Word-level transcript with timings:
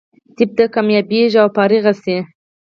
طب 0.37 0.49
ته 0.57 0.63
کامیابېږي 0.75 1.37
او 1.41 1.47
فارغه 1.55 1.93
شي. 2.01 2.17